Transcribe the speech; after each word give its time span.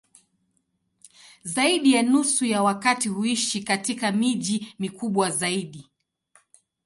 Zaidi 1.43 1.93
ya 1.93 2.03
nusu 2.03 2.45
ya 2.45 2.63
wakazi 2.63 3.09
huishi 3.09 3.63
katika 3.63 4.11
miji 4.11 4.75
mikubwa 4.79 5.31
zaidi. 5.31 5.89